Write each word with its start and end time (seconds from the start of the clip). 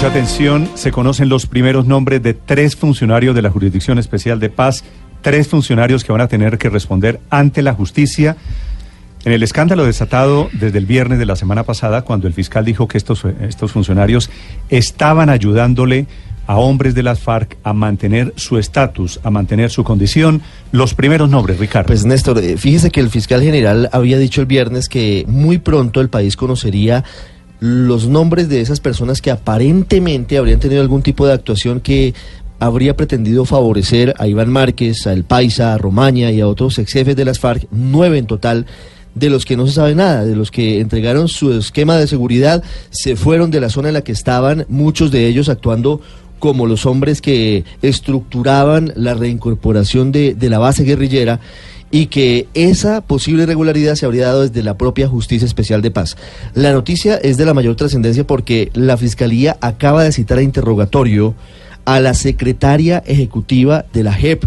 Mucha 0.00 0.12
atención, 0.12 0.70
se 0.76 0.92
conocen 0.92 1.28
los 1.28 1.44
primeros 1.44 1.84
nombres 1.84 2.22
de 2.22 2.32
tres 2.32 2.74
funcionarios 2.74 3.34
de 3.34 3.42
la 3.42 3.50
Jurisdicción 3.50 3.98
Especial 3.98 4.40
de 4.40 4.48
Paz, 4.48 4.82
tres 5.20 5.46
funcionarios 5.46 6.04
que 6.04 6.12
van 6.12 6.22
a 6.22 6.26
tener 6.26 6.56
que 6.56 6.70
responder 6.70 7.20
ante 7.28 7.60
la 7.60 7.74
justicia 7.74 8.38
en 9.26 9.32
el 9.32 9.42
escándalo 9.42 9.84
desatado 9.84 10.48
desde 10.54 10.78
el 10.78 10.86
viernes 10.86 11.18
de 11.18 11.26
la 11.26 11.36
semana 11.36 11.64
pasada, 11.64 12.00
cuando 12.00 12.28
el 12.28 12.32
fiscal 12.32 12.64
dijo 12.64 12.88
que 12.88 12.96
estos, 12.96 13.26
estos 13.42 13.72
funcionarios 13.72 14.30
estaban 14.70 15.28
ayudándole 15.28 16.06
a 16.46 16.56
hombres 16.56 16.94
de 16.94 17.02
las 17.02 17.20
FARC 17.20 17.58
a 17.62 17.74
mantener 17.74 18.32
su 18.36 18.56
estatus, 18.56 19.20
a 19.22 19.28
mantener 19.28 19.70
su 19.70 19.84
condición. 19.84 20.40
Los 20.72 20.94
primeros 20.94 21.28
nombres, 21.28 21.58
Ricardo. 21.58 21.88
Pues 21.88 22.06
Néstor, 22.06 22.38
eh, 22.38 22.56
fíjese 22.56 22.90
que 22.90 23.00
el 23.00 23.10
fiscal 23.10 23.42
general 23.42 23.90
había 23.92 24.16
dicho 24.16 24.40
el 24.40 24.46
viernes 24.46 24.88
que 24.88 25.26
muy 25.28 25.58
pronto 25.58 26.00
el 26.00 26.08
país 26.08 26.36
conocería 26.36 27.04
los 27.60 28.08
nombres 28.08 28.48
de 28.48 28.62
esas 28.62 28.80
personas 28.80 29.20
que 29.20 29.30
aparentemente 29.30 30.38
habrían 30.38 30.60
tenido 30.60 30.80
algún 30.80 31.02
tipo 31.02 31.26
de 31.26 31.34
actuación 31.34 31.80
que 31.80 32.14
habría 32.58 32.96
pretendido 32.96 33.44
favorecer 33.44 34.14
a 34.18 34.26
Iván 34.26 34.50
Márquez, 34.50 35.06
a 35.06 35.12
El 35.12 35.24
Paisa, 35.24 35.74
a 35.74 35.78
Romaña 35.78 36.30
y 36.30 36.40
a 36.40 36.48
otros 36.48 36.78
ex 36.78 36.92
jefes 36.92 37.16
de 37.16 37.24
las 37.24 37.38
FARC, 37.38 37.66
nueve 37.70 38.18
en 38.18 38.26
total, 38.26 38.66
de 39.14 39.30
los 39.30 39.44
que 39.44 39.56
no 39.56 39.66
se 39.66 39.74
sabe 39.74 39.94
nada, 39.94 40.24
de 40.24 40.36
los 40.36 40.50
que 40.50 40.80
entregaron 40.80 41.28
su 41.28 41.52
esquema 41.52 41.96
de 41.96 42.06
seguridad, 42.06 42.62
se 42.90 43.16
fueron 43.16 43.50
de 43.50 43.60
la 43.60 43.68
zona 43.68 43.88
en 43.88 43.94
la 43.94 44.02
que 44.02 44.12
estaban, 44.12 44.66
muchos 44.68 45.10
de 45.10 45.26
ellos 45.26 45.48
actuando 45.48 46.00
como 46.38 46.66
los 46.66 46.86
hombres 46.86 47.20
que 47.20 47.64
estructuraban 47.82 48.92
la 48.96 49.14
reincorporación 49.14 50.12
de, 50.12 50.34
de 50.34 50.48
la 50.48 50.58
base 50.58 50.84
guerrillera 50.84 51.40
y 51.90 52.06
que 52.06 52.48
esa 52.54 53.00
posible 53.00 53.42
irregularidad 53.42 53.94
se 53.94 54.06
habría 54.06 54.26
dado 54.26 54.42
desde 54.42 54.62
la 54.62 54.78
propia 54.78 55.08
Justicia 55.08 55.46
Especial 55.46 55.82
de 55.82 55.90
Paz. 55.90 56.16
La 56.54 56.72
noticia 56.72 57.16
es 57.16 57.36
de 57.36 57.46
la 57.46 57.54
mayor 57.54 57.76
trascendencia 57.76 58.26
porque 58.26 58.70
la 58.74 58.96
Fiscalía 58.96 59.56
acaba 59.60 60.04
de 60.04 60.12
citar 60.12 60.38
a 60.38 60.42
interrogatorio 60.42 61.34
a 61.84 62.00
la 62.00 62.14
secretaria 62.14 63.02
ejecutiva 63.06 63.84
de 63.92 64.04
la 64.04 64.12
JEP, 64.12 64.44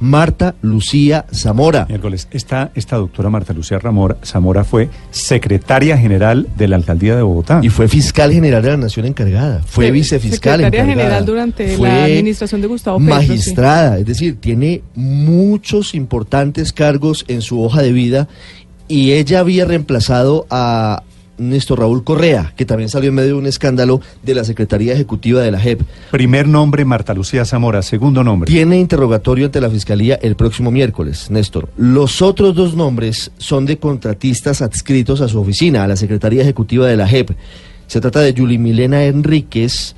Marta 0.00 0.54
Lucía 0.62 1.26
Zamora. 1.32 1.86
Miércoles, 1.88 2.28
esta, 2.30 2.70
esta 2.74 2.96
doctora 2.96 3.30
Marta 3.30 3.52
Lucía 3.52 3.78
Ramora, 3.78 4.16
Zamora 4.24 4.64
fue 4.64 4.88
secretaria 5.10 5.96
general 5.98 6.48
de 6.56 6.68
la 6.68 6.76
alcaldía 6.76 7.16
de 7.16 7.22
Bogotá. 7.22 7.60
Y 7.62 7.68
fue 7.68 7.88
fiscal 7.88 8.32
general 8.32 8.62
de 8.62 8.70
la 8.70 8.76
Nación 8.76 9.06
encargada. 9.06 9.62
Fue 9.66 9.86
Sí, 9.86 9.92
vicefiscal 9.92 10.60
secretaria 10.60 10.80
encargada. 10.80 11.02
general 11.04 11.26
durante 11.26 11.76
Fue 11.76 11.88
la 11.88 12.04
administración 12.04 12.60
de 12.60 12.66
Gustavo 12.66 12.98
Petro, 12.98 13.14
Magistrada, 13.14 13.98
es 13.98 14.06
decir, 14.06 14.36
tiene 14.40 14.82
muchos 14.94 15.94
importantes 15.94 16.72
cargos 16.72 17.24
en 17.28 17.42
su 17.42 17.62
hoja 17.62 17.82
de 17.82 17.92
vida 17.92 18.28
y 18.88 19.12
ella 19.12 19.40
había 19.40 19.64
reemplazado 19.64 20.46
a 20.50 21.02
Néstor 21.38 21.80
Raúl 21.80 22.04
Correa, 22.04 22.52
que 22.56 22.64
también 22.64 22.88
salió 22.88 23.08
en 23.08 23.14
medio 23.14 23.28
de 23.28 23.34
un 23.34 23.46
escándalo 23.46 24.00
de 24.22 24.34
la 24.34 24.44
Secretaría 24.44 24.92
Ejecutiva 24.92 25.40
de 25.40 25.50
la 25.50 25.58
JEP. 25.58 25.82
Primer 26.10 26.46
nombre, 26.46 26.84
Marta 26.84 27.14
Lucía 27.14 27.44
Zamora. 27.44 27.82
Segundo 27.82 28.22
nombre. 28.24 28.50
Tiene 28.50 28.78
interrogatorio 28.78 29.46
ante 29.46 29.60
la 29.60 29.70
Fiscalía 29.70 30.18
el 30.20 30.36
próximo 30.36 30.70
miércoles, 30.70 31.30
Néstor. 31.30 31.68
Los 31.76 32.22
otros 32.22 32.54
dos 32.54 32.74
nombres 32.74 33.30
son 33.38 33.66
de 33.66 33.78
contratistas 33.78 34.62
adscritos 34.62 35.20
a 35.20 35.28
su 35.28 35.40
oficina, 35.40 35.84
a 35.84 35.88
la 35.88 35.96
Secretaría 35.96 36.42
Ejecutiva 36.42 36.86
de 36.86 36.96
la 36.96 37.08
JEP. 37.08 37.30
Se 37.86 38.00
trata 38.00 38.20
de 38.20 38.34
Yuli 38.34 38.58
Milena 38.58 39.04
Enríquez, 39.04 39.94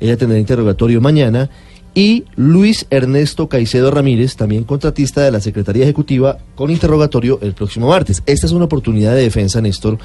ella 0.00 0.16
tendrá 0.16 0.38
interrogatorio 0.38 1.00
mañana, 1.00 1.50
y 1.94 2.24
Luis 2.34 2.86
Ernesto 2.90 3.48
Caicedo 3.48 3.90
Ramírez, 3.90 4.36
también 4.36 4.64
contratista 4.64 5.22
de 5.22 5.30
la 5.30 5.40
Secretaría 5.40 5.84
Ejecutiva, 5.84 6.38
con 6.56 6.70
interrogatorio 6.70 7.38
el 7.40 7.52
próximo 7.52 7.88
martes. 7.88 8.22
Esta 8.26 8.46
es 8.46 8.52
una 8.52 8.64
oportunidad 8.64 9.14
de 9.14 9.22
defensa, 9.22 9.60
Néstor. 9.60 9.98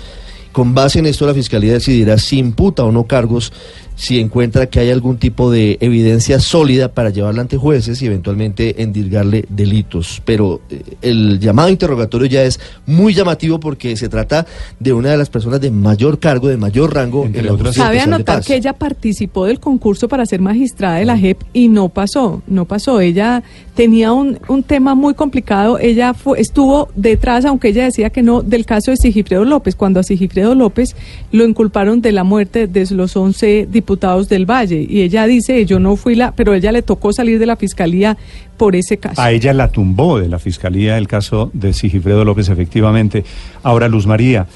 Con 0.51 0.73
base 0.73 0.99
en 0.99 1.05
esto, 1.05 1.27
la 1.27 1.33
Fiscalía 1.33 1.73
decidirá 1.73 2.17
si 2.17 2.39
imputa 2.39 2.83
o 2.83 2.91
no 2.91 3.03
cargos, 3.05 3.53
si 3.99 4.17
encuentra 4.17 4.67
que 4.67 4.79
hay 4.79 4.91
algún 4.91 5.17
tipo 5.17 5.51
de 5.51 5.77
evidencia 5.81 6.39
sólida 6.39 6.93
para 6.93 7.09
llevarla 7.09 7.41
ante 7.41 7.57
jueces 7.57 8.01
y 8.01 8.05
eventualmente 8.05 8.81
endilgarle 8.81 9.43
delitos. 9.49 10.21
Pero 10.23 10.61
eh, 10.69 10.81
el 11.01 11.37
llamado 11.41 11.67
interrogatorio 11.67 12.25
ya 12.27 12.43
es 12.43 12.61
muy 12.85 13.13
llamativo 13.13 13.59
porque 13.59 13.97
se 13.97 14.07
trata 14.07 14.45
de 14.79 14.93
una 14.93 15.09
de 15.11 15.17
las 15.17 15.29
personas 15.29 15.59
de 15.59 15.69
mayor 15.69 16.17
cargo, 16.17 16.47
de 16.47 16.55
mayor 16.55 16.93
rango 16.95 17.25
Entre 17.25 17.41
en 17.41 17.47
la 17.47 17.53
otras- 17.53 17.75
Cabe 17.75 17.99
anotar 17.99 18.41
que 18.41 18.55
ella 18.55 18.71
participó 18.71 19.45
del 19.47 19.59
concurso 19.59 20.07
para 20.07 20.25
ser 20.25 20.39
magistrada 20.39 20.95
de 20.95 21.03
la 21.05 21.17
JEP 21.17 21.41
y 21.51 21.67
no 21.67 21.89
pasó, 21.89 22.41
no 22.47 22.63
pasó. 22.63 23.01
Ella 23.01 23.43
tenía 23.75 24.13
un, 24.13 24.39
un 24.47 24.63
tema 24.63 24.95
muy 24.95 25.13
complicado. 25.13 25.77
Ella 25.77 26.13
fue, 26.13 26.39
estuvo 26.39 26.87
detrás, 26.95 27.43
aunque 27.43 27.67
ella 27.67 27.83
decía 27.83 28.11
que 28.11 28.21
no, 28.23 28.43
del 28.43 28.65
caso 28.65 28.91
de 28.91 28.97
Sigifredo 28.97 29.43
López, 29.43 29.75
cuando 29.75 29.99
a 29.99 30.03
Sigifredo 30.03 30.55
López 30.55 30.95
lo 31.33 31.43
inculparon 31.43 31.99
de 31.99 32.13
la 32.13 32.23
muerte 32.23 32.67
de 32.67 32.87
los 32.91 33.17
11 33.17 33.67
diputados 33.69 33.88
del 33.97 34.45
Valle. 34.45 34.85
Y 34.87 35.01
ella 35.01 35.25
dice, 35.25 35.65
yo 35.65 35.79
no 35.79 35.95
fui 35.95 36.15
la, 36.15 36.33
pero 36.33 36.53
ella 36.53 36.71
le 36.71 36.81
tocó 36.81 37.11
salir 37.13 37.39
de 37.39 37.45
la 37.45 37.55
fiscalía 37.55 38.17
por 38.57 38.75
ese 38.75 38.97
caso. 38.97 39.21
A 39.21 39.31
ella 39.31 39.53
la 39.53 39.69
tumbó 39.69 40.19
de 40.19 40.27
la 40.27 40.39
fiscalía 40.39 40.97
el 40.97 41.07
caso 41.07 41.49
de 41.53 41.73
Sigifredo 41.73 42.25
López, 42.25 42.49
efectivamente. 42.49 43.23
Ahora, 43.63 43.87
Luz 43.87 44.05
María, 44.05 44.47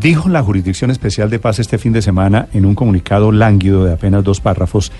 dijo 0.00 0.28
la 0.28 0.42
Jurisdicción 0.42 0.90
Especial 0.90 1.30
de 1.30 1.38
Paz 1.38 1.58
este 1.58 1.78
fin 1.78 1.92
de 1.92 2.02
semana 2.02 2.48
en 2.52 2.64
un 2.66 2.74
comunicado 2.74 3.30
lánguido 3.32 3.84
de 3.84 3.92
apenas 3.92 4.24
dos 4.24 4.40
párrafos 4.40 4.90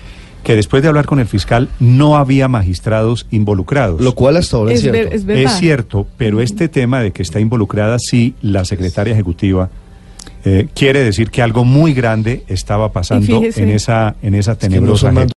que 0.43 0.55
después 0.57 0.83
de 0.83 0.89
hablar 0.89 1.05
con 1.05 1.19
el 1.19 1.25
fiscal 1.25 1.69
no 1.79 2.17
había 2.17 2.49
magistrados 2.49 3.27
involucrados. 3.31 4.01
Lo 4.01 4.13
cual 4.13 4.35
hasta 4.35 4.57
ahora 4.57 4.73
es, 4.73 4.79
es, 4.79 4.81
cierto. 4.83 4.97
ver- 4.99 5.13
es 5.15 5.25
verdad. 5.25 5.43
Es 5.43 5.51
cierto, 5.59 6.07
pero 6.17 6.41
este 6.41 6.67
tema 6.67 6.99
de 6.99 7.11
que 7.11 7.21
está 7.21 7.39
involucrada 7.39 7.97
sí 7.97 8.35
la 8.41 8.65
secretaria 8.65 9.13
ejecutiva 9.13 9.69
eh, 10.45 10.67
quiere 10.73 11.03
decir 11.03 11.29
que 11.31 11.41
algo 11.41 11.63
muy 11.63 11.93
grande 11.93 12.43
estaba 12.47 12.91
pasando 12.91 13.41
en 13.43 13.69
esa 13.69 14.15
en 14.21 14.35
esa 14.35 14.53
Es 14.53 14.67
que 14.69 14.79
no 15.11 15.27